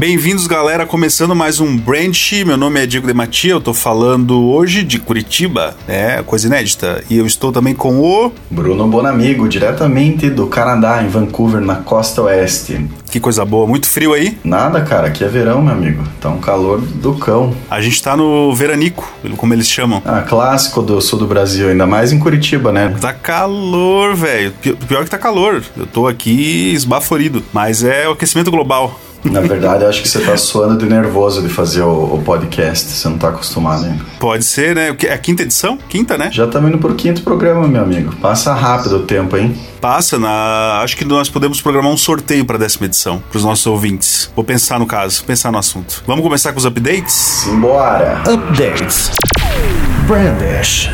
[0.00, 0.86] Bem-vindos, galera.
[0.86, 2.32] Começando mais um Branch.
[2.46, 3.52] Meu nome é Diego de Matia.
[3.52, 7.04] Eu tô falando hoje de Curitiba, é coisa inédita.
[7.10, 12.22] E eu estou também com o Bruno Bonamigo, diretamente do Canadá, em Vancouver, na costa
[12.22, 12.88] oeste.
[13.10, 13.66] Que coisa boa.
[13.66, 14.38] Muito frio aí?
[14.42, 15.08] Nada, cara.
[15.08, 16.02] Aqui é verão, meu amigo.
[16.18, 17.54] Tá um calor do cão.
[17.68, 20.00] A gente tá no veranico, como eles chamam.
[20.06, 22.96] Ah, clássico do sul do Brasil, ainda mais em Curitiba, né?
[22.98, 24.50] Tá calor, velho.
[24.88, 25.62] Pior que tá calor.
[25.76, 27.42] Eu tô aqui esbaforido.
[27.52, 28.98] Mas é o aquecimento global.
[29.24, 32.88] Na verdade, eu acho que você tá suando de nervoso de fazer o, o, podcast.
[32.90, 34.04] Você não tá acostumado ainda.
[34.18, 34.96] Pode ser, né?
[35.04, 35.78] É a quinta edição?
[35.88, 36.30] Quinta, né?
[36.32, 38.14] Já estamos indo pro quinto programa, meu amigo.
[38.16, 39.54] Passa rápido o tempo, hein?
[39.80, 40.18] Passa.
[40.18, 40.80] Na...
[40.82, 44.30] Acho que nós podemos programar um sorteio para décima edição, para os nossos ouvintes.
[44.34, 46.02] Vou pensar no caso, pensar no assunto.
[46.06, 47.12] Vamos começar com os updates?
[47.12, 48.22] Simbora!
[48.26, 49.10] Updates.
[50.06, 50.90] Brandish.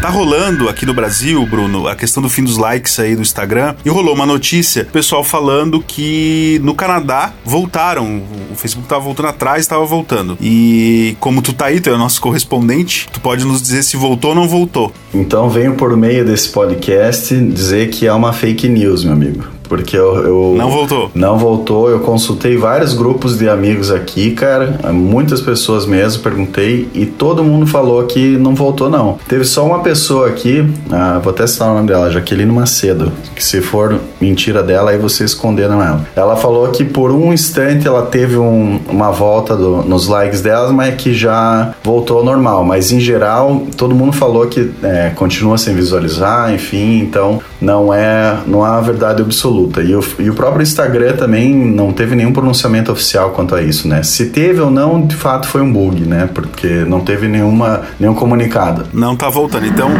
[0.00, 3.74] Tá rolando aqui no Brasil, Bruno, a questão do fim dos likes aí do Instagram.
[3.84, 8.22] E rolou uma notícia, pessoal falando que no Canadá voltaram.
[8.50, 10.38] O Facebook tava voltando atrás, tava voltando.
[10.40, 13.98] E como tu tá aí, tu é o nosso correspondente, tu pode nos dizer se
[13.98, 14.90] voltou ou não voltou.
[15.12, 19.96] Então venho por meio desse podcast dizer que é uma fake news, meu amigo porque
[19.96, 21.10] eu, eu, Não voltou?
[21.14, 21.88] Não voltou.
[21.88, 24.80] Eu consultei vários grupos de amigos aqui, cara.
[24.92, 26.88] Muitas pessoas mesmo, perguntei.
[26.92, 29.16] E todo mundo falou que não voltou, não.
[29.28, 33.12] Teve só uma pessoa aqui, ah, vou até citar o nome dela, Jaqueline Macedo.
[33.36, 36.04] Que se for mentira dela, aí você esconderam ela.
[36.16, 40.72] Ela falou que por um instante ela teve um, uma volta do, nos likes dela,
[40.72, 42.64] mas que já voltou ao normal.
[42.64, 46.98] Mas em geral, todo mundo falou que é, continua sem visualizar, enfim.
[46.98, 49.82] Então não é, não uma verdade absoluta.
[49.82, 53.86] E o, e o próprio Instagram também não teve nenhum pronunciamento oficial quanto a isso,
[53.86, 54.02] né?
[54.02, 56.28] Se teve ou não, de fato foi um bug, né?
[56.32, 58.86] Porque não teve nenhuma, nenhum comunicado.
[58.92, 59.66] Não tá voltando.
[59.66, 59.90] Então,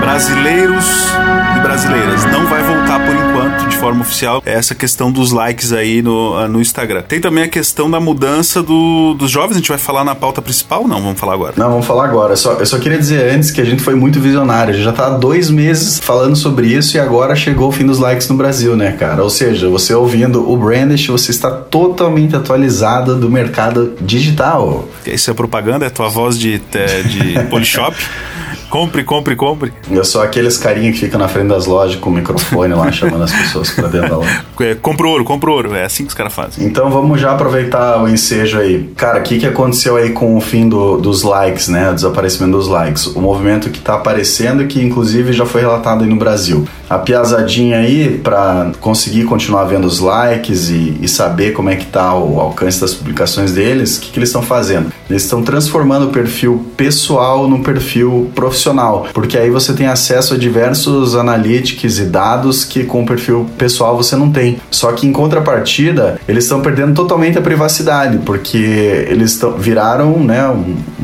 [0.00, 1.08] brasileiros
[1.56, 3.05] e brasileiras, não vai voltar
[3.76, 7.02] de forma oficial essa questão dos likes aí no, ah, no Instagram.
[7.02, 10.40] Tem também a questão da mudança do, dos jovens, a gente vai falar na pauta
[10.40, 11.00] principal ou não?
[11.00, 11.54] Vamos falar agora?
[11.56, 12.32] Não, vamos falar agora.
[12.32, 14.72] Eu só, eu só queria dizer antes que a gente foi muito visionário.
[14.72, 17.84] A gente já tá há dois meses falando sobre isso e agora chegou o fim
[17.84, 19.22] dos likes no Brasil, né, cara?
[19.22, 24.88] Ou seja, você ouvindo o Brandish, você está totalmente atualizado do mercado digital.
[25.06, 25.84] Isso é propaganda?
[25.84, 27.94] É tua voz de, de Polishop?
[28.70, 29.72] Compre, compre, compre.
[29.90, 33.24] Eu sou aqueles carinha que fica na frente das lojas com o microfone lá, chamando
[33.24, 34.44] as pessoas pra dentro da loja.
[34.60, 35.74] É, compra ouro, compra ouro.
[35.74, 36.66] É assim que os caras fazem.
[36.66, 38.90] Então vamos já aproveitar o ensejo aí.
[38.96, 41.90] Cara, o que, que aconteceu aí com o fim do, dos likes, né?
[41.90, 43.06] O desaparecimento dos likes.
[43.06, 46.66] O movimento que tá aparecendo e que inclusive já foi relatado aí no Brasil.
[46.88, 51.86] A piazadinha aí, para conseguir continuar vendo os likes e, e, saber como é que
[51.86, 54.92] tá o alcance das publicações deles, o que, que eles estão fazendo?
[55.10, 58.55] Eles estão transformando o perfil pessoal num perfil profissional,
[59.12, 63.96] porque aí você tem acesso a diversos analytics e dados que com o perfil pessoal
[63.96, 64.58] você não tem.
[64.70, 68.56] Só que em contrapartida, eles estão perdendo totalmente a privacidade, porque
[69.08, 70.42] eles viraram né,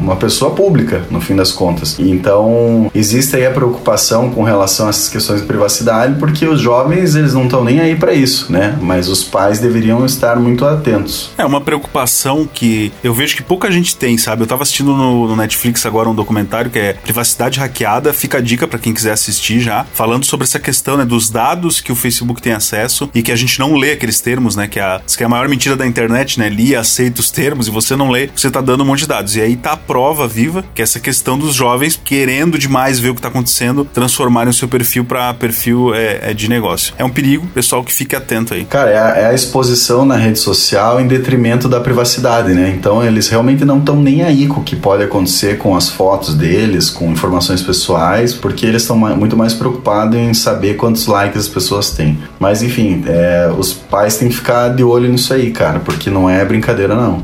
[0.03, 1.97] uma pessoa pública, no fim das contas.
[1.99, 7.15] Então, existe aí a preocupação com relação a essas questões de privacidade porque os jovens
[7.15, 8.79] eles não estão nem aí para isso, né?
[8.81, 11.31] Mas os pais deveriam estar muito atentos.
[11.39, 14.43] É uma preocupação que eu vejo que pouca gente tem, sabe?
[14.43, 18.41] Eu tava assistindo no, no Netflix agora um documentário que é Privacidade Hackeada, fica a
[18.41, 21.97] dica para quem quiser assistir já, falando sobre essa questão, né, dos dados que o
[21.97, 25.01] Facebook tem acesso e que a gente não lê aqueles termos, né, que é a,
[25.05, 26.49] que é a maior mentira da internet, né?
[26.49, 29.37] Lia, aceita os termos e você não lê, você tá dando um monte de dados.
[29.37, 33.15] E aí tá prova viva que é essa questão dos jovens querendo demais ver o
[33.15, 36.95] que tá acontecendo, transformarem o seu perfil para perfil perfil é, é, de negócio.
[36.99, 38.65] É um perigo, pessoal, que fique atento aí.
[38.65, 42.73] Cara, é a, é a exposição na rede social em detrimento da privacidade, né?
[42.77, 46.35] Então eles realmente não estão nem aí com o que pode acontecer com as fotos
[46.35, 51.49] deles, com informações pessoais, porque eles estão muito mais preocupados em saber quantos likes as
[51.49, 52.19] pessoas têm.
[52.41, 56.29] Mas enfim, é, os pais têm que ficar de olho nisso aí, cara, porque não
[56.29, 57.23] é brincadeira não.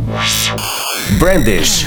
[1.19, 1.87] Brandish.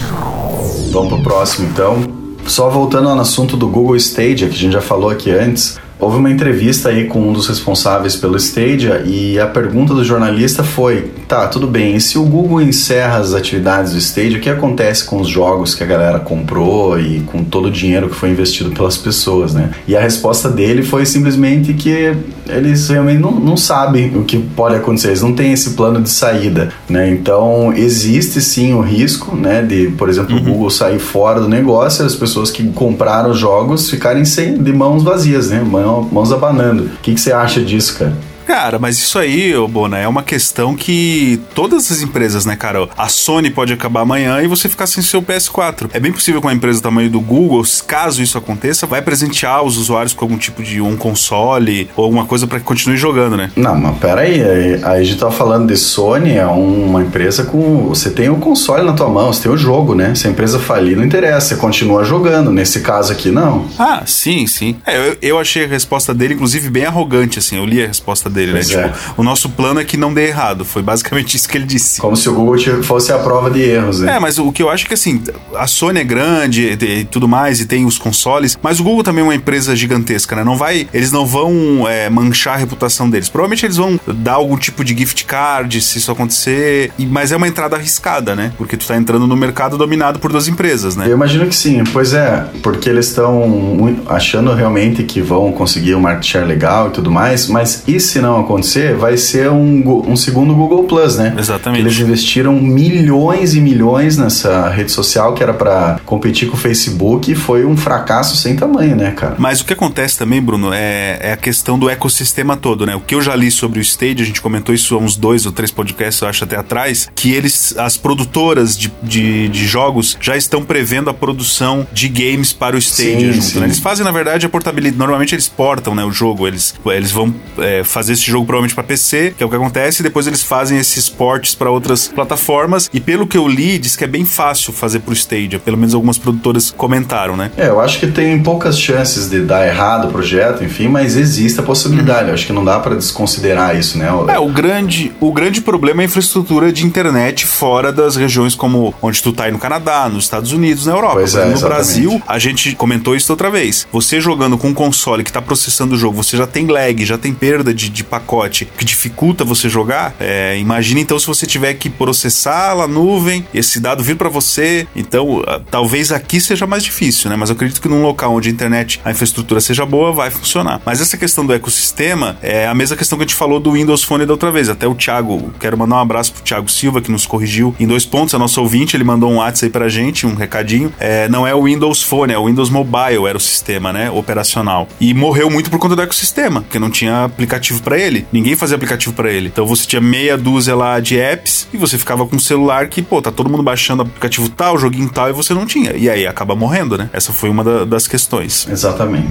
[0.91, 2.03] Vamos pro próximo então.
[2.45, 6.17] Só voltando ao assunto do Google Stadia, que a gente já falou aqui antes, Houve
[6.17, 11.11] uma entrevista aí com um dos responsáveis pelo Stadia e a pergunta do jornalista foi:
[11.27, 15.05] tá, tudo bem, e se o Google encerra as atividades do Stadia, o que acontece
[15.05, 18.71] com os jogos que a galera comprou e com todo o dinheiro que foi investido
[18.71, 19.69] pelas pessoas, né?
[19.87, 22.17] E a resposta dele foi simplesmente que
[22.49, 26.09] eles realmente não, não sabem o que pode acontecer, eles não têm esse plano de
[26.09, 27.09] saída, né?
[27.11, 30.41] Então existe sim o risco, né, de, por exemplo, uhum.
[30.41, 34.57] o Google sair fora do negócio e as pessoas que compraram os jogos ficarem sem,
[34.57, 35.61] de mãos vazias, né?
[36.11, 36.85] Mãos abanando.
[36.85, 38.17] O que, que você acha disso, cara?
[38.45, 42.87] Cara, mas isso aí, ô Bona, é uma questão que todas as empresas, né, cara?
[42.97, 45.89] A Sony pode acabar amanhã e você ficar sem seu PS4.
[45.93, 49.63] É bem possível que uma empresa do tamanho do Google, caso isso aconteça, vai presentear
[49.63, 53.37] os usuários com algum tipo de um console ou alguma coisa para que continue jogando,
[53.37, 53.51] né?
[53.55, 54.41] Não, mas pera aí,
[54.83, 57.89] a gente tá falando de Sony, é uma empresa com...
[57.89, 60.15] Você tem o um console na tua mão, você tem o um jogo, né?
[60.15, 62.51] Se a empresa falir, não interessa, você continua jogando.
[62.51, 63.65] Nesse caso aqui, não.
[63.77, 64.75] Ah, sim, sim.
[64.85, 67.57] É, eu, eu achei a resposta dele, inclusive, bem arrogante, assim.
[67.57, 68.61] Eu li a resposta dele né?
[68.61, 68.93] Tipo, é.
[69.17, 70.65] o nosso plano é que não dê errado.
[70.65, 71.99] Foi basicamente isso que ele disse.
[71.99, 74.15] Como se o Google fosse a prova de erros, né?
[74.15, 75.21] É, mas o que eu acho é que assim,
[75.55, 79.21] a Sony é grande e, tudo mais, e tem os consoles, mas o Google também
[79.21, 80.43] é uma empresa gigantesca, né?
[80.43, 80.87] Não vai.
[80.93, 83.29] Eles não vão é, manchar a reputação deles.
[83.29, 86.91] Provavelmente eles vão dar algum tipo de gift card se isso acontecer.
[86.97, 88.51] Mas é uma entrada arriscada, né?
[88.57, 91.07] Porque tu tá entrando no mercado dominado por duas empresas, né?
[91.07, 95.99] Eu imagino que sim, pois é, porque eles estão achando realmente que vão conseguir um
[95.99, 100.15] market share legal e tudo mais, mas e se não acontecer, vai ser um, um
[100.15, 101.35] segundo Google Plus, né?
[101.37, 101.81] Exatamente.
[101.81, 107.31] Eles investiram milhões e milhões nessa rede social que era para competir com o Facebook
[107.31, 109.35] e foi um fracasso sem tamanho, né, cara?
[109.37, 112.95] Mas o que acontece também, Bruno, é, é a questão do ecossistema todo, né?
[112.95, 115.45] O que eu já li sobre o Stage, a gente comentou isso há uns dois
[115.45, 120.17] ou três podcasts, eu acho, até atrás, que eles, as produtoras de, de, de jogos
[120.19, 123.67] já estão prevendo a produção de games para o Stage sim, junto, né?
[123.67, 124.97] Eles fazem, na verdade, a portabilidade.
[124.97, 128.83] Normalmente eles portam, né, o jogo, eles, eles vão é, fazer esse jogo provavelmente para
[128.83, 132.89] PC, que é o que acontece, e depois eles fazem esses ports para outras plataformas.
[132.93, 135.93] E pelo que eu li, diz que é bem fácil fazer pro Stadia, pelo menos
[135.93, 137.51] algumas produtoras comentaram, né?
[137.57, 141.59] É, eu acho que tem poucas chances de dar errado o projeto, enfim, mas existe
[141.59, 142.29] a possibilidade.
[142.29, 144.07] Eu acho que não dá para desconsiderar isso, né?
[144.29, 148.93] É, o grande, o grande problema é a infraestrutura de internet fora das regiões como
[149.01, 151.15] onde tu tá aí no Canadá, nos Estados Unidos, na Europa.
[151.15, 153.87] Pois é, no Brasil, a gente comentou isso outra vez.
[153.91, 157.17] Você jogando com um console que tá processando o jogo, você já tem lag, já
[157.17, 161.45] tem perda de, de pacote pacote que dificulta você jogar, é, imagine então se você
[161.45, 166.65] tiver que processar a nuvem, esse dado vir para você, então ah, talvez aqui seja
[166.65, 167.35] mais difícil, né?
[167.35, 170.81] Mas eu acredito que num local onde a internet, a infraestrutura seja boa, vai funcionar.
[170.85, 174.03] Mas essa questão do ecossistema é a mesma questão que a gente falou do Windows
[174.03, 174.69] Phone da outra vez.
[174.69, 178.05] Até o Thiago, quero mandar um abraço pro Thiago Silva que nos corrigiu em dois
[178.05, 178.33] pontos.
[178.33, 180.93] A nosso ouvinte, ele mandou um WhatsApp aí pra gente, um recadinho.
[180.99, 184.09] É, não é o Windows Phone, é o Windows Mobile, era o sistema, né?
[184.09, 184.87] Operacional.
[184.99, 188.25] E morreu muito por conta do ecossistema, porque não tinha aplicativo para ele.
[188.31, 189.47] Ninguém fazia aplicativo para ele.
[189.47, 193.01] Então você tinha meia dúzia lá de apps e você ficava com um celular que,
[193.01, 195.95] pô, tá todo mundo baixando aplicativo tal, joguinho tal e você não tinha.
[195.95, 197.09] E aí acaba morrendo, né?
[197.13, 198.67] Essa foi uma da, das questões.
[198.69, 199.27] Exatamente.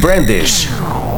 [0.00, 0.68] Brandish.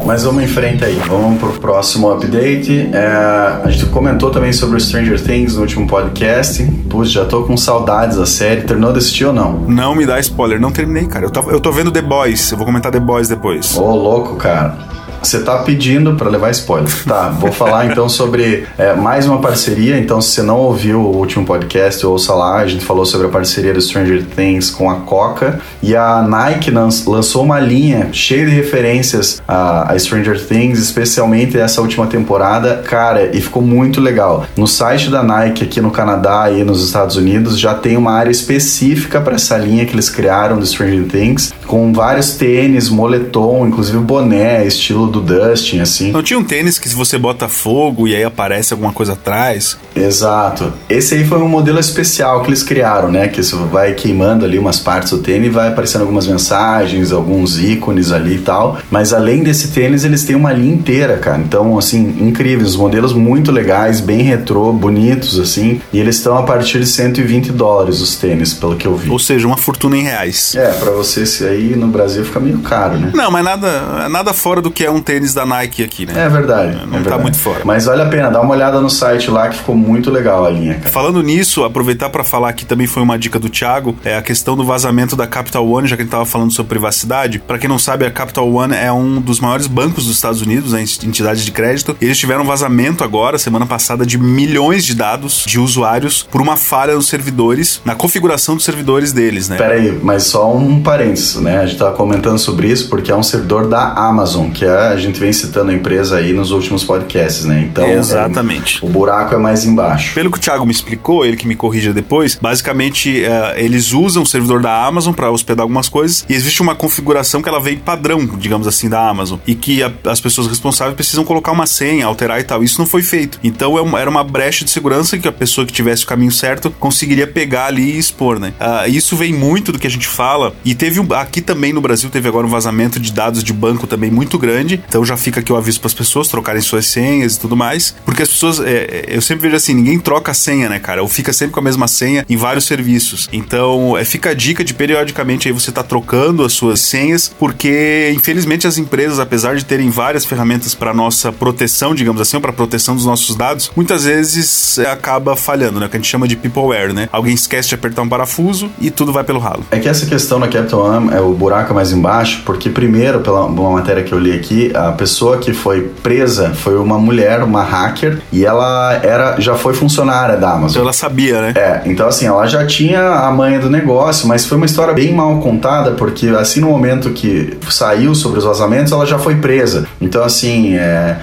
[0.05, 0.95] Mas vamos em frente aí.
[1.07, 2.89] Vamos pro próximo update.
[2.93, 6.63] É, a gente comentou também sobre Stranger Things no último podcast.
[6.89, 8.61] Putz, já tô com saudades da série.
[8.61, 9.53] Terminou de assistir ou não?
[9.67, 10.61] Não me dá spoiler.
[10.61, 11.25] Não terminei, cara.
[11.25, 12.51] Eu tô, eu tô vendo The Boys.
[12.51, 13.75] Eu vou comentar The Boys depois.
[13.77, 14.77] Ô, louco, cara.
[15.21, 16.91] Você tá pedindo para levar spoiler.
[17.05, 19.97] Tá, vou falar então sobre é, mais uma parceria.
[19.97, 22.57] Então, se você não ouviu o último podcast, ouça lá.
[22.57, 25.59] A gente falou sobre a parceria do Stranger Things com a Coca.
[25.81, 31.81] E a Nike lançou uma linha cheia de referências a, a Stranger Things, especialmente essa
[31.81, 32.81] última temporada.
[32.85, 34.45] Cara, e ficou muito legal.
[34.55, 38.31] No site da Nike aqui no Canadá e nos Estados Unidos já tem uma área
[38.31, 43.97] específica para essa linha que eles criaram do Stranger Things, com vários tênis, moletom, inclusive
[43.99, 46.11] boné, estilo do Dustin, assim.
[46.11, 49.77] Não tinha um tênis que se você bota fogo e aí aparece alguma coisa atrás?
[49.95, 50.73] Exato.
[50.89, 53.27] Esse aí foi um modelo especial que eles criaram, né?
[53.27, 57.59] Que você vai queimando ali umas partes do tênis e vai aparecendo algumas mensagens, alguns
[57.59, 58.77] ícones ali e tal.
[58.89, 61.39] Mas além desse tênis, eles têm uma linha inteira, cara.
[61.39, 62.75] Então, assim, incríveis.
[62.75, 65.81] Modelos muito legais, bem retrô, bonitos, assim.
[65.91, 69.09] E eles estão a partir de 120 dólares os tênis, pelo que eu vi.
[69.09, 70.55] Ou seja, uma fortuna em reais.
[70.55, 73.11] É, para você se aí no Brasil fica meio caro, né?
[73.13, 76.13] Não, mas nada, nada fora do que é um tênis da Nike aqui, né?
[76.15, 76.75] É verdade.
[76.75, 77.21] Não é tá verdade.
[77.21, 77.61] muito fora.
[77.63, 80.49] Mas vale a pena, dá uma olhada no site lá que ficou muito legal a
[80.49, 80.75] linha.
[80.75, 80.89] Cara.
[80.89, 84.55] Falando nisso, aproveitar para falar que também foi uma dica do Thiago, é a questão
[84.55, 87.39] do vazamento da Capital One, já que a gente tava falando sobre privacidade.
[87.39, 90.73] Para quem não sabe, a Capital One é um dos maiores bancos dos Estados Unidos,
[90.73, 91.95] a entidade de crédito.
[92.01, 96.57] Eles tiveram um vazamento agora, semana passada, de milhões de dados de usuários por uma
[96.57, 99.57] falha nos servidores, na configuração dos servidores deles, né?
[99.57, 101.46] Pera aí, mas só um parênteses, né?
[101.55, 104.97] A gente tava comentando sobre isso porque é um servidor da Amazon, que é a
[104.97, 107.61] gente vem citando a empresa aí nos últimos podcasts, né?
[107.61, 108.83] Então, Exatamente.
[108.83, 110.13] É, o buraco é mais embaixo.
[110.13, 114.23] Pelo que o Thiago me explicou, ele que me corrija depois, basicamente é, eles usam
[114.23, 117.77] o servidor da Amazon para hospedar algumas coisas e existe uma configuração que ela vem
[117.77, 122.05] padrão, digamos assim, da Amazon e que a, as pessoas responsáveis precisam colocar uma senha,
[122.05, 122.63] alterar e tal.
[122.63, 123.39] Isso não foi feito.
[123.43, 126.31] Então é uma, era uma brecha de segurança que a pessoa que tivesse o caminho
[126.31, 128.53] certo conseguiria pegar ali e expor, né?
[128.59, 132.09] Uh, isso vem muito do que a gente fala e teve aqui também no Brasil
[132.09, 134.83] teve agora um vazamento de dados de banco também muito grande.
[134.87, 137.95] Então já fica aqui o aviso para as pessoas trocarem suas senhas e tudo mais,
[138.05, 141.01] porque as pessoas, é, é, eu sempre vejo assim, ninguém troca a senha, né, cara?
[141.01, 143.29] Ou fica sempre com a mesma senha em vários serviços.
[143.31, 148.11] Então é, fica a dica de periodicamente aí você tá trocando as suas senhas, porque
[148.15, 152.95] infelizmente as empresas, apesar de terem várias ferramentas para nossa proteção, digamos assim, para proteção
[152.95, 155.87] dos nossos dados, muitas vezes é, acaba falhando, né?
[155.87, 157.09] Que a gente chama de peopleware, né?
[157.11, 159.65] Alguém esquece de apertar um parafuso e tudo vai pelo ralo.
[159.71, 163.45] É que essa questão na Capital One é o buraco mais embaixo, porque primeiro, pela
[163.45, 167.63] uma matéria que eu li aqui, a pessoa que foi presa foi uma mulher, uma
[167.63, 170.69] hacker, e ela era já foi funcionária da Amazon.
[170.69, 171.53] Então ela sabia, né?
[171.55, 175.13] É, então assim, ela já tinha a manha do negócio, mas foi uma história bem
[175.13, 179.85] mal contada, porque assim no momento que saiu sobre os vazamentos, ela já foi presa.
[179.99, 181.17] Então assim, é,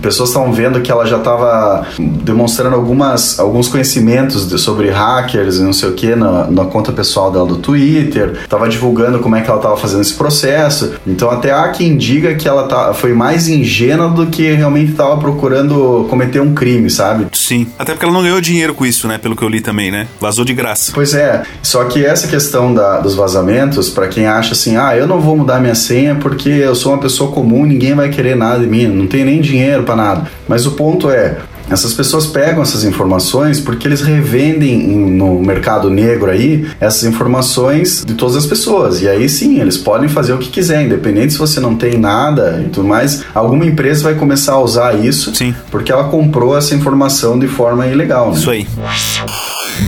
[0.00, 5.62] pessoas estavam vendo que ela já estava demonstrando algumas, alguns conhecimentos de, sobre hackers e
[5.62, 9.42] não sei o que na, na, conta pessoal dela do Twitter, estava divulgando como é
[9.42, 10.94] que ela estava fazendo esse processo.
[11.06, 15.16] Então até há quem diga que ela tá, foi mais ingênua do que realmente estava
[15.18, 17.26] procurando cometer um crime, sabe?
[17.32, 17.66] Sim.
[17.78, 19.18] Até porque ela não ganhou dinheiro com isso, né?
[19.18, 20.06] Pelo que eu li também, né?
[20.20, 20.92] Vazou de graça.
[20.94, 21.42] Pois é.
[21.62, 25.36] Só que essa questão da, dos vazamentos, para quem acha assim, ah, eu não vou
[25.36, 28.86] mudar minha senha porque eu sou uma pessoa comum, ninguém vai querer nada de mim,
[28.86, 30.30] não tenho nem dinheiro dinheiro para nada.
[30.46, 31.38] Mas o ponto é,
[31.70, 38.14] essas pessoas pegam essas informações porque eles revendem no mercado negro aí essas informações de
[38.14, 39.00] todas as pessoas.
[39.00, 42.62] E aí sim, eles podem fazer o que quiser, independente se você não tem nada
[42.66, 43.24] e tudo mais.
[43.34, 45.54] Alguma empresa vai começar a usar isso sim.
[45.70, 48.30] porque ela comprou essa informação de forma ilegal.
[48.30, 48.38] Né?
[48.38, 48.66] Isso aí.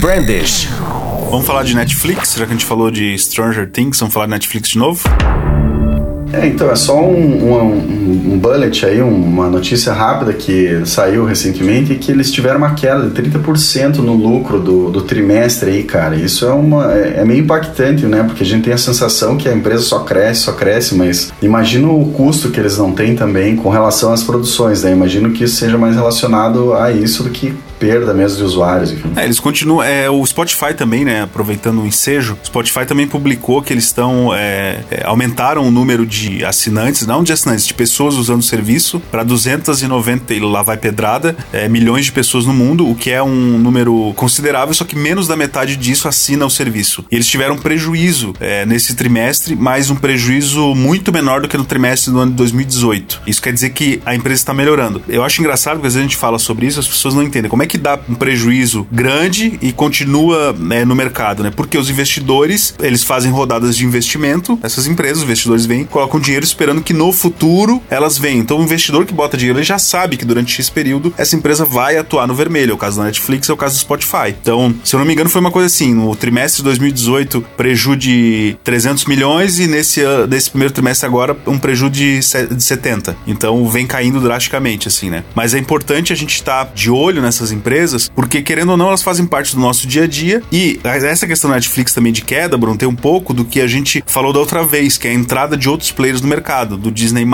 [0.01, 0.69] Brandish.
[1.31, 4.31] Vamos falar de Netflix, já que a gente falou de Stranger Things, vamos falar de
[4.31, 5.03] Netflix de novo?
[6.45, 11.95] É, então, é só um, um, um bullet aí, uma notícia rápida que saiu recentemente
[11.95, 16.15] que eles tiveram uma queda de 30% no lucro do, do trimestre aí, cara.
[16.15, 18.23] Isso é, uma, é, é, meio impactante, né?
[18.23, 21.89] Porque a gente tem a sensação que a empresa só cresce, só cresce, mas imagina
[21.89, 24.93] o custo que eles não têm também com relação às produções, né?
[24.93, 29.13] Imagino que isso seja mais relacionado a isso do que perda mesmo de usuários, enfim.
[29.15, 29.83] É, eles continuam.
[29.83, 31.23] É, o Spotify também, né?
[31.23, 34.35] Aproveitando o ensejo, o Spotify também publicou que eles estão.
[34.35, 39.01] É, é, aumentaram o número de assinantes, não de assinantes, de pessoas usando o serviço
[39.11, 43.23] para 290 e lá vai pedrada, é, milhões de pessoas no mundo, o que é
[43.23, 47.05] um número considerável, só que menos da metade disso assina o serviço.
[47.11, 51.65] E eles tiveram prejuízo é, nesse trimestre, mas um prejuízo muito menor do que no
[51.65, 53.23] trimestre do ano de 2018.
[53.27, 55.03] Isso quer dizer que a empresa está melhorando.
[55.09, 57.51] Eu acho engraçado porque às vezes a gente fala sobre isso, as pessoas não entendem
[57.51, 61.51] como é que que dá um prejuízo grande e continua né, no mercado, né?
[61.51, 66.45] Porque os investidores, eles fazem rodadas de investimento, essas empresas, os investidores vêm, colocam dinheiro
[66.45, 68.39] esperando que no futuro elas venham.
[68.39, 71.65] Então o investidor que bota dinheiro, ele já sabe que durante esse período essa empresa
[71.65, 72.71] vai atuar no vermelho.
[72.71, 74.29] É o caso da Netflix, é o caso do Spotify.
[74.41, 77.97] Então, se eu não me engano, foi uma coisa assim, no trimestre de 2018, prejuízo
[77.97, 83.17] de 300 milhões e nesse, nesse primeiro trimestre agora, um prejuízo de 70.
[83.27, 85.25] Então, vem caindo drasticamente, assim, né?
[85.35, 88.77] Mas é importante a gente estar tá de olho nessas empresas empresas, porque querendo ou
[88.77, 90.43] não, elas fazem parte do nosso dia a dia.
[90.53, 93.67] E essa questão da Netflix também de queda, Bruno, tem um pouco do que a
[93.67, 96.91] gente falou da outra vez, que é a entrada de outros players no mercado, do
[96.91, 97.27] Disney,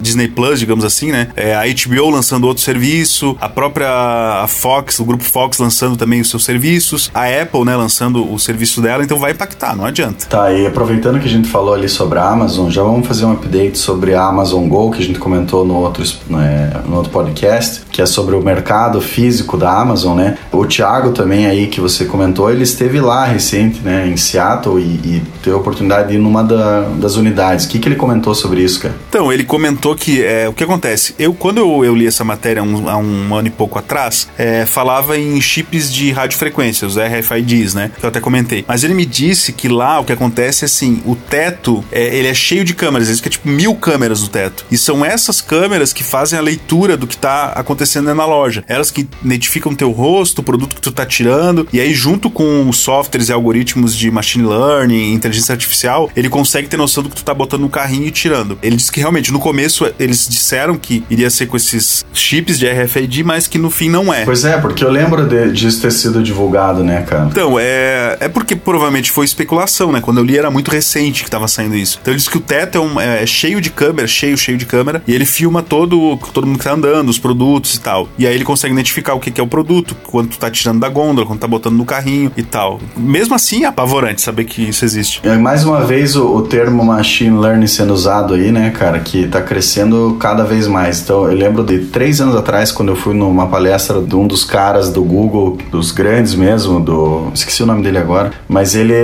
[0.00, 1.28] Disney Plus, digamos assim, né?
[1.34, 6.30] É, a HBO lançando outro serviço, a própria Fox, o grupo Fox lançando também os
[6.30, 10.26] seus serviços, a Apple, né, lançando o serviço dela, então vai impactar, não adianta.
[10.26, 13.32] Tá, e aproveitando que a gente falou ali sobre a Amazon, já vamos fazer um
[13.32, 17.82] update sobre a Amazon Go, que a gente comentou no outro, né, no outro podcast,
[17.90, 19.00] que é sobre o mercado
[19.46, 20.36] físico da Amazon, né?
[20.52, 24.84] O Thiago também aí que você comentou, ele esteve lá recente, né, em Seattle e,
[24.84, 27.64] e teve a oportunidade de ir numa da, das unidades.
[27.64, 28.94] O que, que ele comentou sobre isso, cara?
[29.08, 31.14] Então, ele comentou que é, o que acontece?
[31.18, 34.66] Eu, quando eu, eu li essa matéria um, há um ano e pouco atrás, é,
[34.66, 37.92] falava em chips de radiofrequência, os RFIDs, né?
[37.98, 38.64] Que eu até comentei.
[38.66, 42.28] Mas ele me disse que lá o que acontece é assim: o teto é, ele
[42.28, 44.66] é cheio de câmeras, que é tipo mil câmeras no teto.
[44.70, 48.64] E são essas câmeras que fazem a leitura do que está acontecendo na loja.
[48.66, 52.68] Elas que identificam teu rosto, o produto que tu tá tirando, e aí junto com
[52.68, 57.16] os softwares e algoritmos de machine learning, inteligência artificial, ele consegue ter noção do que
[57.16, 58.58] tu tá botando no carrinho e tirando.
[58.62, 62.66] Ele disse que realmente no começo eles disseram que iria ser com esses chips de
[62.66, 64.24] RFID, mas que no fim não é.
[64.24, 67.28] Pois é, porque eu lembro de, disso ter sido divulgado, né, cara?
[67.30, 70.00] Então, é, é porque provavelmente foi especulação, né?
[70.00, 71.98] Quando eu li era muito recente que tava saindo isso.
[72.00, 74.58] Então ele disse que o teto é, um, é, é cheio de câmera, cheio, cheio
[74.58, 78.08] de câmera, e ele filma todo, todo mundo que tá andando, os produtos e tal.
[78.18, 80.80] E aí ele consegue identificar o que, que é o produto, quando tu tá tirando
[80.80, 82.80] da gôndola, quando tá botando no carrinho e tal.
[82.96, 85.20] Mesmo assim, é apavorante saber que isso existe.
[85.24, 89.26] E mais uma vez o, o termo machine learning sendo usado aí, né, cara, que
[89.28, 91.00] tá crescendo cada vez mais.
[91.00, 94.44] Então eu lembro de três anos atrás, quando eu fui numa palestra de um dos
[94.44, 97.30] caras do Google, dos grandes mesmo, do.
[97.34, 98.94] Esqueci o nome dele agora, mas ele,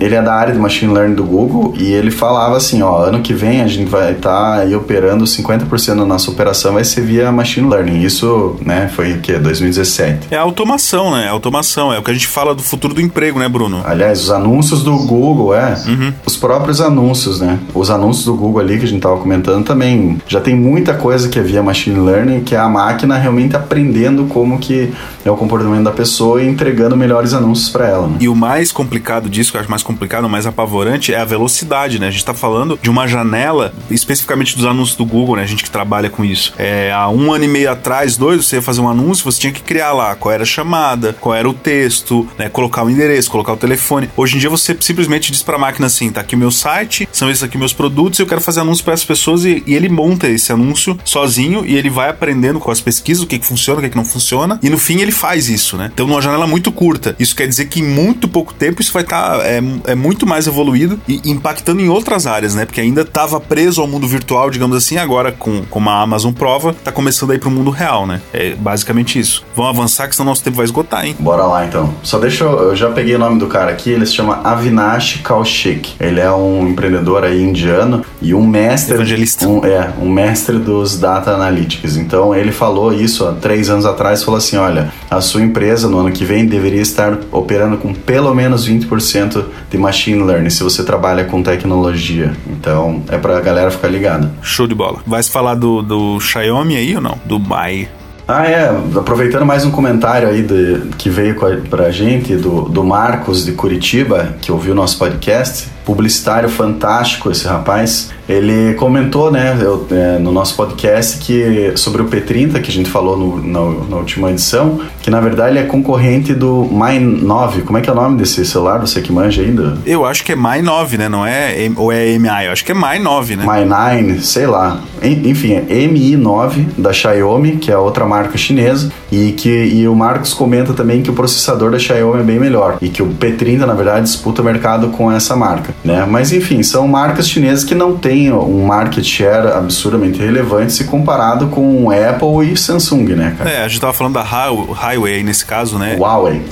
[0.00, 3.20] ele é da área de machine learning do Google e ele falava assim: ó, ano
[3.20, 7.02] que vem a gente vai estar tá aí operando 50% da nossa operação vai ser
[7.02, 8.02] via machine learning.
[8.02, 9.38] Isso, né, foi o que?
[9.70, 10.28] 2017.
[10.30, 11.26] É automação, né?
[11.26, 11.92] É automação.
[11.92, 13.82] É o que a gente fala do futuro do emprego, né, Bruno?
[13.84, 15.74] Aliás, os anúncios do Google, é.
[15.86, 16.12] Uhum.
[16.26, 17.58] Os próprios anúncios, né?
[17.74, 20.20] Os anúncios do Google ali que a gente tava comentando também.
[20.26, 24.24] Já tem muita coisa que é via machine learning, que é a máquina realmente aprendendo
[24.24, 24.92] como que
[25.24, 28.06] é o comportamento da pessoa e entregando melhores anúncios para ela.
[28.08, 28.16] Né?
[28.20, 31.98] E o mais complicado disso, que eu acho mais complicado, mais apavorante, é a velocidade,
[31.98, 32.08] né?
[32.08, 35.42] A gente tá falando de uma janela, especificamente dos anúncios do Google, né?
[35.42, 36.52] A gente que trabalha com isso.
[36.58, 39.52] É, há um ano e meio atrás, dois, você ia fazer um anúncio, você tinha
[39.52, 42.48] que criar lá qual era a chamada, qual era o texto, né?
[42.48, 44.10] Colocar o endereço, colocar o telefone.
[44.16, 47.30] Hoje em dia você simplesmente diz pra máquina assim: tá aqui o meu site, são
[47.30, 50.28] esses aqui meus produtos, eu quero fazer anúncio para essas pessoas e, e, ele monta
[50.28, 53.82] esse anúncio sozinho e ele vai aprendendo com as pesquisas o que, que funciona, o
[53.82, 54.58] que, que não funciona.
[54.62, 55.90] E no fim ele faz isso, né?
[55.92, 57.14] Então, numa janela muito curta.
[57.18, 60.26] Isso quer dizer que em muito pouco tempo isso vai estar tá, é, é, muito
[60.26, 62.64] mais evoluído e impactando em outras áreas, né?
[62.64, 66.74] Porque ainda estava preso ao mundo virtual, digamos assim, agora com, com a Amazon Prova,
[66.74, 68.20] tá começando a ir pro mundo real, né?
[68.32, 69.44] É basicamente isso.
[69.54, 71.16] Vamos avançar, que senão nosso tempo vai esgotar, hein?
[71.18, 71.94] Bora lá então.
[72.02, 72.50] Só deixa eu.
[72.70, 75.94] Eu já peguei o nome do cara aqui, ele se chama Avinash Kaushik.
[76.00, 78.94] Ele é um empreendedor aí indiano e um mestre.
[78.94, 79.46] Evangelista.
[79.46, 81.96] Um, é, um mestre dos data analytics.
[81.96, 85.98] Então ele falou isso há três anos atrás, falou assim: olha, a sua empresa no
[85.98, 90.84] ano que vem deveria estar operando com pelo menos 20% de machine learning se você
[90.84, 92.32] trabalha com tecnologia.
[92.48, 94.32] Então é pra galera ficar ligada.
[94.42, 94.98] Show de bola.
[95.06, 97.18] Vai se falar do, do Xiaomi aí ou não?
[97.24, 97.88] Do Mai?
[98.32, 98.68] Ah, é.
[98.96, 101.34] Aproveitando mais um comentário aí de, que veio
[101.68, 105.68] pra gente do, do Marcos de Curitiba, que ouviu nosso podcast.
[105.90, 108.10] Publicitário fantástico esse rapaz.
[108.28, 112.88] Ele comentou, né, eu, é, no nosso podcast que sobre o P30 que a gente
[112.88, 117.62] falou no, na, na, última edição, que na verdade ele é concorrente do Mi 9.
[117.62, 118.78] Como é que é o nome desse celular?
[118.78, 119.78] Você que manja ainda?
[119.84, 121.08] Eu acho que é Mi 9, né?
[121.08, 122.46] Não é ou é MI?
[122.46, 123.44] Eu acho que é Mi 9, né?
[123.44, 124.80] Mi 9, sei lá.
[125.02, 129.94] Enfim, é Mi 9 da Xiaomi, que é outra marca chinesa, e que e o
[129.96, 133.66] Marcos comenta também que o processador da Xiaomi é bem melhor e que o P30
[133.66, 136.06] na verdade disputa o mercado com essa marca, né?
[136.08, 141.48] Mas enfim, são marcas chinesas que não têm um market share absurdamente relevante se comparado
[141.48, 143.50] com Apple e Samsung, né, cara?
[143.50, 145.96] É, a gente tava falando da Highway nesse caso, né?
[145.98, 146.42] Huawei.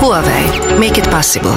[0.00, 1.52] Huawei, make it possible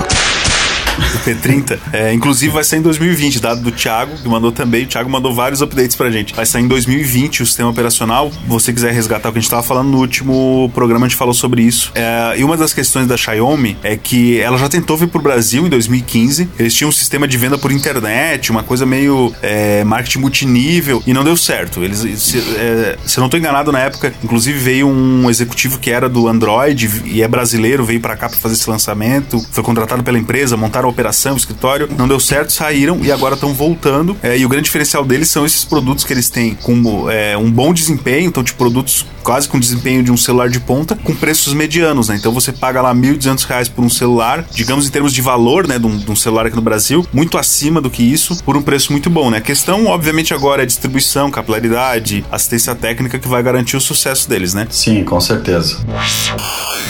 [0.98, 1.80] do P30.
[1.94, 4.84] É, inclusive vai sair em 2020, dado do Thiago, que mandou também.
[4.84, 6.34] O Thiago mandou vários updates pra gente.
[6.34, 8.32] Vai sair em 2020 o sistema operacional.
[8.32, 11.18] Se você quiser resgatar o que a gente tava falando no último programa, a gente
[11.18, 11.92] falou sobre isso.
[11.96, 15.66] É, e uma das questões da Xiaomi é que ela já tentou vir pro Brasil
[15.66, 16.50] em 2015.
[16.58, 21.14] Eles tinham um sistema de venda por internet, uma coisa meio é, marketing multinível, e
[21.14, 21.84] não deu certo.
[21.84, 25.90] Eles, se, é, se eu não tô enganado, na época, inclusive veio um executivo que
[25.90, 30.04] era do Android e é brasileiro, veio para cá para fazer esse lançamento, foi contratado
[30.04, 34.17] pela empresa, montaram a operação, o escritório, não deu certo, saíram e agora estão voltando.
[34.21, 37.52] É, e o grande diferencial deles são esses produtos que eles têm com é, um
[37.52, 41.54] bom desempenho, então de produtos quase com desempenho de um celular de ponta, com preços
[41.54, 42.15] medianos, né?
[42.15, 45.78] Então você paga lá R$ 1.200 por um celular, digamos em termos de valor, né,
[45.78, 48.62] de um, de um, celular aqui no Brasil, muito acima do que isso, por um
[48.62, 49.39] preço muito bom, né?
[49.39, 54.54] A questão, obviamente, agora é distribuição, capilaridade, assistência técnica que vai garantir o sucesso deles,
[54.54, 54.65] né?
[54.69, 55.78] Sim, com certeza.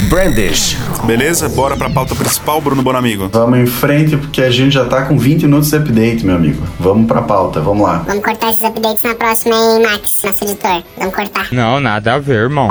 [0.09, 0.77] Brandish.
[1.05, 1.49] Beleza?
[1.49, 3.29] Bora pra pauta principal, Bruno Bonamigo.
[3.33, 3.86] Vamos em frente,
[4.17, 6.61] porque a gente já tá com 20 minutos de update, meu amigo.
[6.79, 8.03] Vamos pra pauta, vamos lá.
[8.07, 10.83] Vamos cortar esses updates na próxima, hein, Max, nosso editor.
[10.97, 11.47] Vamos cortar.
[11.51, 12.69] Não, nada a ver, irmão.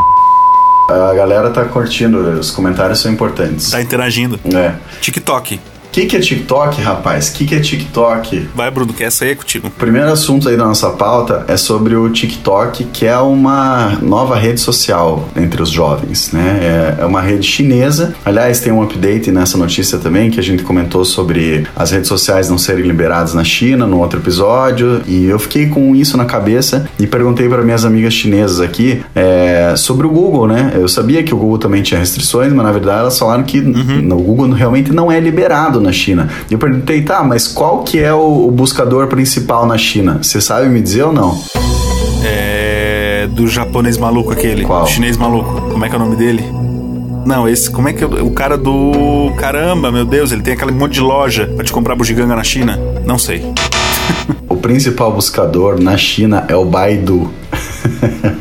[0.89, 3.71] A galera tá curtindo, os comentários são importantes.
[3.71, 4.39] Tá interagindo.
[4.55, 4.75] É.
[5.01, 5.61] TikTok.
[5.97, 7.29] Que, que é TikTok, rapaz?
[7.29, 8.51] O que, que é TikTok?
[8.55, 9.69] Vai, Bruno, que essa aí é contigo.
[9.69, 14.37] O primeiro assunto aí da nossa pauta é sobre o TikTok, que é uma nova
[14.37, 16.97] rede social entre os jovens, né?
[16.99, 18.15] É, é uma rede chinesa.
[18.27, 22.51] Aliás, tem um update nessa notícia também que a gente comentou sobre as redes sociais
[22.51, 25.01] não serem liberadas na China no outro episódio.
[25.07, 29.73] E eu fiquei com isso na cabeça e perguntei para minhas amigas chinesas aqui é,
[29.79, 30.73] sobre o Google, né?
[30.75, 34.13] Eu sabia que o Google também tinha restrições, mas na verdade elas falaram que uhum.
[34.13, 36.29] o Google realmente não é liberado na China.
[36.51, 40.19] E eu perguntei, tá, mas qual que é o, o buscador principal na China?
[40.21, 41.41] Você sabe me dizer ou não?
[42.25, 43.29] É.
[43.33, 44.65] Do japonês maluco aquele.
[44.65, 44.87] Qual?
[44.87, 45.71] Chinês maluco.
[45.71, 46.45] Como é que é o nome dele?
[47.27, 49.33] Não, esse, como é que é o cara do.
[49.37, 52.79] Caramba, meu Deus, ele tem aquele monte de loja pra te comprar bugiganga na China?
[53.05, 53.45] Não sei.
[54.49, 57.31] o principal buscador na China é o Baidu.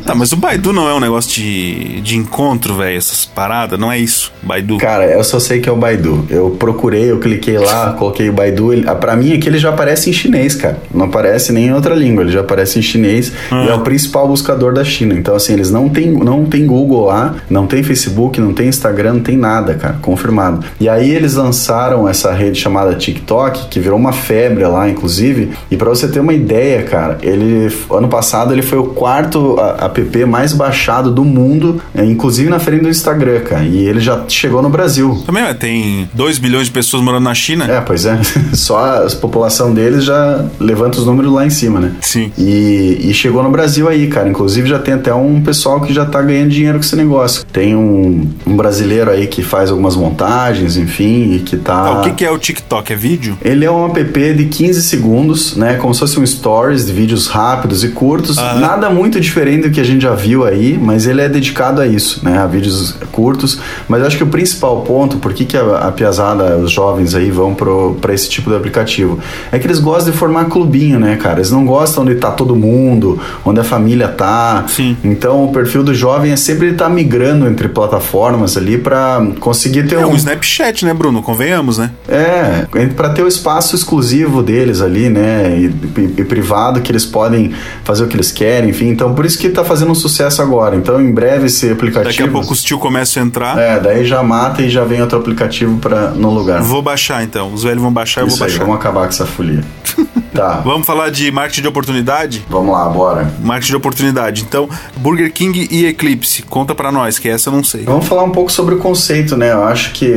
[0.06, 3.92] Tá, mas o Baidu não é um negócio de, de encontro, velho, essas paradas, não
[3.92, 4.78] é isso, Baidu.
[4.78, 6.26] Cara, eu só sei que é o Baidu.
[6.30, 8.74] Eu procurei, eu cliquei lá, coloquei o Baidu.
[8.74, 10.78] Ele, ah, pra mim, aqui ele já aparece em chinês, cara.
[10.94, 13.66] Não aparece nem em outra língua, ele já aparece em chinês ah.
[13.66, 15.14] e é o principal buscador da China.
[15.14, 19.16] Então, assim, eles não tem, não tem Google lá, não tem Facebook, não tem Instagram,
[19.16, 20.66] não tem nada, cara, confirmado.
[20.80, 25.52] E aí eles lançaram essa rede chamada TikTok, que virou uma febre lá, inclusive.
[25.70, 29.35] E para você ter uma ideia, cara, ele ano passado ele foi o quarto
[29.80, 33.64] app mais baixado do mundo, é, inclusive na frente do Instagram, cara.
[33.64, 35.24] E ele já chegou no Brasil.
[35.26, 37.66] Também tem 2 bilhões de pessoas morando na China.
[37.66, 38.20] É, pois é.
[38.54, 41.92] Só a população deles já levanta os números lá em cima, né?
[42.02, 42.32] Sim.
[42.38, 44.30] E, e chegou no Brasil aí, cara.
[44.30, 47.46] Inclusive já tem até um pessoal que já tá ganhando dinheiro com esse negócio.
[47.52, 51.74] Tem um, um brasileiro aí que faz algumas montagens, enfim, e que tá.
[51.74, 52.94] Ah, o que, que é o TikTok?
[52.94, 53.38] É vídeo?
[53.44, 55.76] Ele é um app de 15 segundos, né?
[55.76, 58.38] Como se fosse um stories de vídeos rápidos e curtos.
[58.38, 58.56] Ah.
[58.56, 61.88] Nada muito diferente do que a gente já viu aí, mas ele é dedicado a
[61.88, 62.38] isso, né?
[62.38, 63.60] A vídeos curtos.
[63.88, 67.32] Mas acho que o principal ponto, por que, que a, a piazada, os jovens aí
[67.32, 67.56] vão
[68.00, 69.20] para esse tipo de aplicativo,
[69.52, 71.40] é que eles gostam de formar clubinho, né, cara?
[71.40, 74.66] Eles não gostam onde tá todo mundo, onde a família tá.
[74.68, 74.98] Sim.
[75.04, 79.88] Então o perfil do jovem é sempre estar tá migrando entre plataformas ali para conseguir
[79.88, 80.12] ter é um...
[80.12, 81.22] um Snapchat, né, Bruno?
[81.22, 81.92] Convenhamos, né?
[82.08, 85.58] É, para ter o espaço exclusivo deles ali, né?
[85.58, 85.66] E,
[86.00, 87.52] e, e privado que eles podem
[87.84, 88.88] fazer o que eles querem, enfim.
[88.88, 90.76] Então por isso que tá fazendo um sucesso agora.
[90.76, 92.12] Então, em breve, esse aplicativo.
[92.12, 93.58] Daqui a pouco os tio começam a entrar.
[93.58, 96.62] É, daí já mata e já vem outro aplicativo pra, no lugar.
[96.62, 97.54] Vou baixar então.
[97.54, 98.62] Os velhos vão baixar, eu Isso vou baixar.
[98.62, 99.64] Aí, vamos acabar com essa folia.
[100.36, 100.62] Tá.
[100.66, 102.46] Vamos falar de marketing de oportunidade?
[102.50, 103.32] Vamos lá, bora.
[103.42, 104.44] Marketing de oportunidade.
[104.46, 106.44] Então, Burger King e Eclipse.
[106.44, 107.84] Conta para nós, que essa eu não sei.
[107.84, 109.54] Vamos falar um pouco sobre o conceito, né?
[109.54, 110.14] Eu acho que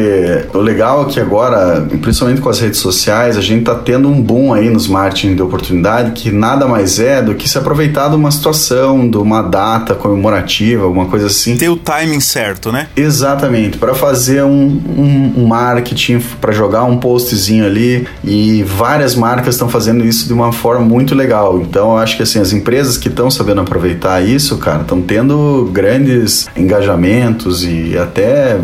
[0.53, 4.21] o legal é que agora, principalmente com as redes sociais, a gente tá tendo um
[4.21, 8.17] boom aí nos marketing de oportunidade que nada mais é do que se aproveitar de
[8.17, 8.78] uma situação,
[9.11, 11.57] de uma data comemorativa, alguma coisa assim.
[11.57, 12.89] Ter o timing certo, né?
[12.97, 13.79] Exatamente.
[13.79, 19.69] Para fazer um, um, um marketing, para jogar um postzinho ali e várias marcas estão
[19.69, 21.61] fazendo isso de uma forma muito legal.
[21.61, 25.71] Então, eu acho que assim, as empresas que estão sabendo aproveitar isso, cara, estão tendo
[25.73, 28.59] grandes engajamentos e até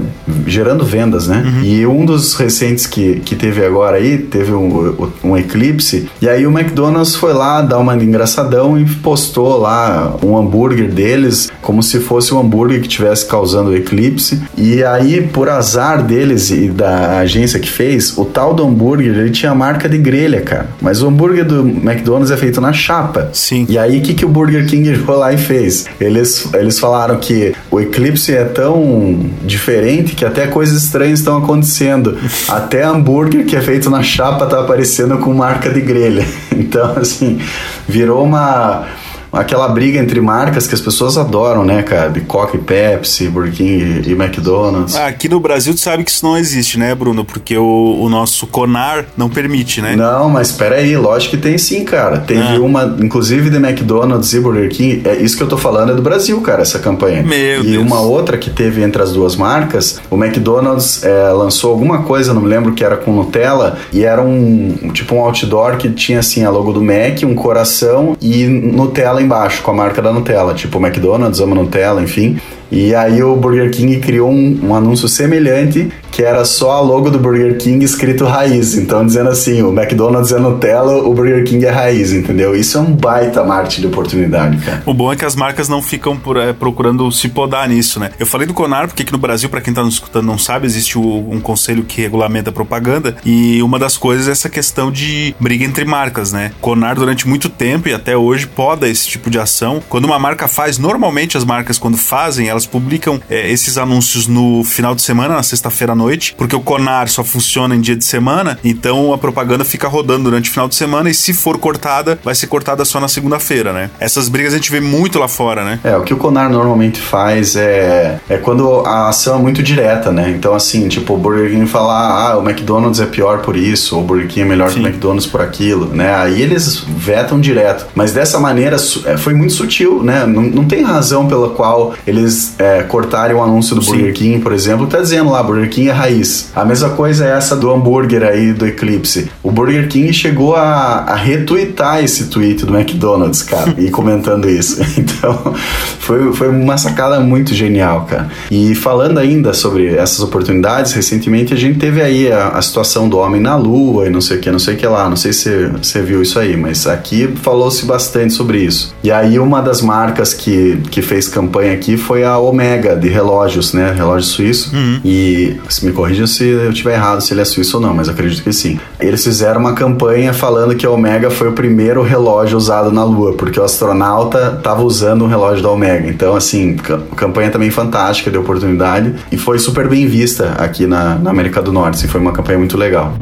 [0.47, 1.43] gerando vendas, né?
[1.45, 1.65] Uhum.
[1.65, 6.47] E um dos recentes que, que teve agora aí, teve um, um eclipse, e aí
[6.47, 12.01] o McDonald's foi lá dar uma engraçadão e postou lá um hambúrguer deles como se
[12.01, 14.43] fosse um hambúrguer que tivesse causando o eclipse.
[14.57, 19.31] E aí, por azar deles e da agência que fez, o tal do hambúrguer ele
[19.31, 20.69] tinha marca de grelha, cara.
[20.81, 23.31] Mas o hambúrguer hambúrguer do McDonald's é feito na chapa.
[23.33, 23.67] Sim.
[23.69, 25.87] E aí, o que, que o Burger King foi lá e fez?
[26.01, 32.17] Eles, eles falaram que o eclipse é tão diferente que até coisas estranhas estão acontecendo.
[32.49, 36.25] até hambúrguer que é feito na chapa tá aparecendo com marca de grelha.
[36.57, 37.41] Então, assim,
[37.89, 38.87] virou uma
[39.35, 42.09] aquela briga entre marcas que as pessoas adoram, né, cara?
[42.09, 44.97] De Coca e Pepsi, Burger King e McDonald's.
[44.97, 47.25] Aqui no Brasil tu sabe que isso não existe, né, Bruno?
[47.25, 49.97] Porque o, o nosso Conar não permite, né?
[49.97, 52.19] Não, mas espera aí, lógico que tem sim, cara.
[52.19, 52.61] Teve ah.
[52.61, 56.03] uma, inclusive de McDonald's e Burger King, é isso que eu tô falando é do
[56.03, 57.23] Brasil, cara, essa campanha.
[57.23, 57.85] Meu e Deus.
[57.85, 62.43] uma outra que teve entre as duas marcas, o McDonald's é, lançou alguma coisa, não
[62.43, 66.45] me lembro que era com Nutella, e era um tipo um outdoor que tinha assim
[66.45, 70.79] a logo do Mac, um coração e Nutella embaixo, com a marca da Nutella, tipo
[70.79, 72.39] McDonald's, ama Nutella, enfim.
[72.71, 77.11] E aí o Burger King criou um, um, anúncio semelhante que era só a logo
[77.11, 78.77] do Burger King escrito raiz.
[78.77, 82.55] Então dizendo assim, o McDonald's é Nutella, o Burger King é raiz, entendeu?
[82.55, 84.81] Isso é um baita marketing de oportunidade, cara.
[84.87, 88.11] O bom é que as marcas não ficam por, é, procurando se podar nisso, né?
[88.17, 90.67] Eu falei do Conar porque aqui no Brasil, para quem tá nos escutando não sabe,
[90.67, 94.93] existe o, um conselho que regulamenta a propaganda e uma das coisas é essa questão
[94.93, 96.53] de briga entre marcas, né?
[96.61, 99.83] Conar durante muito tempo e até hoje poda esse tipo de ação.
[99.89, 104.63] Quando uma marca faz, normalmente as marcas quando fazem, elas publicam é, esses anúncios no
[104.63, 105.97] final de semana, na sexta-feira à
[106.37, 110.51] porque o Conar só funciona em dia de semana, então a propaganda fica rodando durante
[110.51, 113.91] o final de semana e se for cortada, vai ser cortada só na segunda-feira, né?
[113.99, 115.81] Essas brigas a gente vê muito lá fora, né?
[115.85, 120.11] É, o que o Conar normalmente faz é, é quando a ação é muito direta,
[120.11, 120.31] né?
[120.31, 124.03] Então, assim, tipo, o Burger King falar, ah, o McDonald's é pior por isso, ou
[124.03, 124.75] o Burger King é melhor Sim.
[124.75, 126.15] que o McDonald's por aquilo, né?
[126.15, 127.87] Aí eles vetam direto.
[127.95, 130.27] Mas dessa maneira é, foi muito sutil, né?
[130.27, 133.93] Não, não tem razão pela qual eles é, cortarem o anúncio do Sim.
[133.93, 136.51] Burger King, por exemplo, tá dizendo lá, Burger King é raiz.
[136.55, 139.31] A mesma coisa é essa do hambúrguer aí do Eclipse.
[139.43, 144.83] O Burger King chegou a, a retweetar esse tweet do McDonald's, cara, e comentando isso.
[145.05, 145.55] Então,
[145.99, 148.29] foi, foi uma sacada muito genial, cara.
[148.51, 153.19] E falando ainda sobre essas oportunidades, recentemente a gente teve aí a, a situação do
[153.19, 155.09] homem na lua e não sei o que, não sei o que lá.
[155.09, 158.95] Não sei se você viu isso aí, mas aqui falou-se bastante sobre isso.
[159.03, 163.73] E aí uma das marcas que, que fez campanha aqui foi a Omega, de relógios,
[163.73, 163.93] né?
[163.93, 164.75] Relógio suíço.
[164.75, 165.01] Uhum.
[165.05, 168.43] E me corrija se eu estiver errado, se ele é suíço ou não, mas acredito
[168.43, 168.79] que sim.
[168.99, 173.35] Eles fizeram uma campanha falando que a Omega foi o primeiro relógio usado na Lua,
[173.35, 176.09] porque o astronauta estava usando um relógio da Omega.
[176.09, 176.77] Então, assim,
[177.17, 181.73] campanha também fantástica de oportunidade e foi super bem vista aqui na, na América do
[181.73, 181.97] Norte.
[181.97, 183.15] Assim, foi uma campanha muito legal.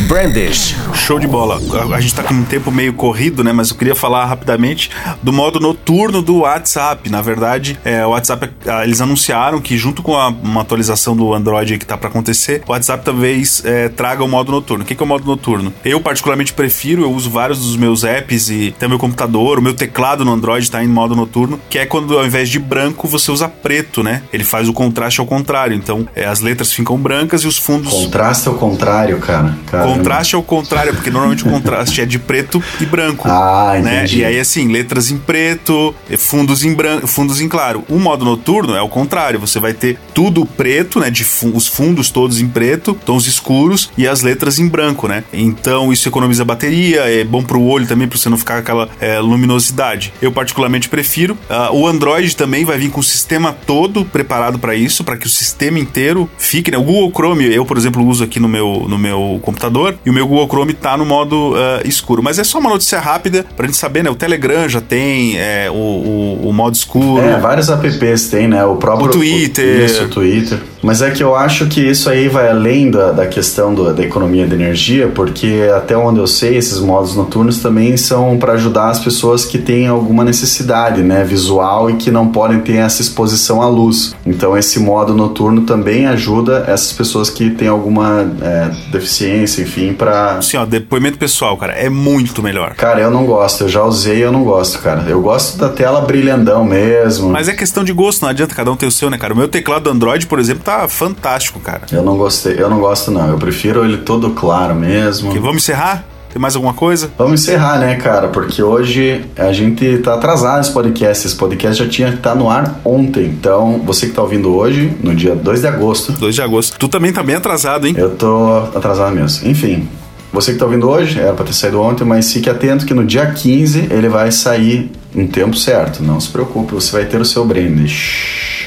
[0.00, 0.76] Brandish.
[0.94, 1.60] Show de bola.
[1.94, 3.52] A gente tá com um tempo meio corrido, né?
[3.52, 4.90] Mas eu queria falar rapidamente
[5.22, 7.10] do modo noturno do WhatsApp.
[7.10, 11.32] Na verdade, é, o WhatsApp, ah, eles anunciaram que junto com a, uma atualização do
[11.34, 14.84] Android que tá para acontecer, o WhatsApp talvez é, traga o modo noturno.
[14.84, 15.72] O que, que é o modo noturno?
[15.84, 19.74] Eu particularmente prefiro, eu uso vários dos meus apps e até meu computador, o meu
[19.74, 23.30] teclado no Android tá em modo noturno, que é quando ao invés de branco você
[23.30, 24.22] usa preto, né?
[24.32, 25.74] Ele faz o contraste ao contrário.
[25.74, 27.92] Então, é, as letras ficam brancas e os fundos.
[27.92, 29.56] Contraste ao contrário, cara.
[29.66, 33.28] cara Contraste ao contrário, porque normalmente o contraste é de preto e branco.
[33.28, 33.98] Ah, né?
[33.98, 34.20] entendi.
[34.20, 37.84] E aí, assim, letras em preto, fundos em branco, fundos em claro.
[37.88, 39.38] O modo noturno é o contrário.
[39.38, 41.10] Você vai ter tudo preto, né?
[41.10, 45.24] De os fundos todos em preto, tons escuros e as letras em branco, né?
[45.32, 48.88] Então isso economiza bateria, é bom pro olho também, pra você não ficar com aquela
[49.00, 50.12] é, luminosidade.
[50.20, 51.34] Eu particularmente prefiro.
[51.48, 55.26] Uh, o Android também vai vir com o sistema todo preparado para isso, para que
[55.26, 56.78] o sistema inteiro fique, né?
[56.78, 59.69] O Google Chrome, eu, por exemplo, uso aqui no meu, no meu computador
[60.04, 62.22] e o meu Google Chrome tá no modo uh, escuro.
[62.22, 64.10] Mas é só uma notícia rápida pra gente saber, né?
[64.10, 67.22] O Telegram já tem é, o, o, o, modo escuro.
[67.22, 68.64] É, vários apps tem, né?
[68.64, 69.06] O próprio.
[69.06, 69.82] O Twitter.
[69.82, 70.58] O, isso, o Twitter.
[70.82, 74.02] Mas é que eu acho que isso aí vai além da, da questão do, da
[74.02, 78.88] economia de energia, porque até onde eu sei, esses modos noturnos também são para ajudar
[78.88, 81.22] as pessoas que têm alguma necessidade, né?
[81.24, 84.14] Visual e que não podem ter essa exposição à luz.
[84.24, 90.40] Então esse modo noturno também ajuda essas pessoas que têm alguma é, deficiência, enfim, para.
[90.40, 92.74] Sim, ó, depoimento pessoal, cara, é muito melhor.
[92.74, 95.04] Cara, eu não gosto, eu já usei e eu não gosto, cara.
[95.08, 97.30] Eu gosto da tela brilhandão mesmo.
[97.30, 99.34] Mas é questão de gosto, não adianta, cada um ter o seu, né, cara?
[99.34, 101.82] O meu teclado Android, por exemplo, tá fantástico, cara.
[101.92, 103.28] Eu não gostei, eu não gosto, não.
[103.28, 105.32] Eu prefiro ele todo claro mesmo.
[105.32, 106.04] Que vamos encerrar?
[106.32, 107.10] Tem mais alguma coisa?
[107.18, 108.28] Vamos encerrar, né, cara?
[108.28, 111.26] Porque hoje a gente tá atrasado nesse podcast.
[111.26, 113.26] Esse podcast já tinha que estar tá no ar ontem.
[113.26, 116.12] Então, você que tá ouvindo hoje, no dia 2 de agosto.
[116.12, 116.78] 2 de agosto.
[116.78, 117.94] Tu também tá bem atrasado, hein?
[117.98, 119.48] Eu tô atrasado mesmo.
[119.48, 119.88] Enfim,
[120.32, 123.04] você que está ouvindo hoje, era para ter saído ontem, mas fique atento que no
[123.04, 126.00] dia 15 ele vai sair no tempo certo.
[126.00, 127.92] Não se preocupe, você vai ter o seu brinde.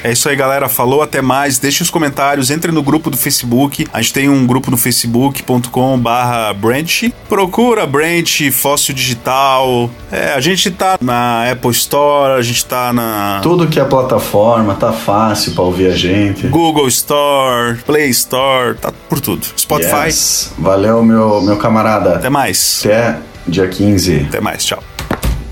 [0.04, 0.68] É isso aí, galera.
[0.68, 1.58] Falou, até mais.
[1.58, 3.88] Deixe os comentários, entre no grupo do Facebook.
[3.94, 7.14] A gente tem um grupo no facebook.com barra Branch.
[7.30, 9.90] Procura Branch, Fóssil Digital.
[10.12, 13.40] É, a gente tá na Apple Store, a gente tá na...
[13.42, 16.48] Tudo que é plataforma, tá fácil pra ouvir a gente.
[16.48, 19.48] Google Store, Play Store, tá por tudo.
[19.58, 20.08] Spotify.
[20.08, 20.54] Yes.
[20.58, 22.16] Valeu, meu, meu camarada.
[22.16, 22.82] Até mais.
[22.84, 24.26] Até dia 15.
[24.28, 24.84] Até mais, tchau.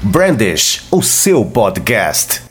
[0.02, 2.51] Brandish, o seu podcast.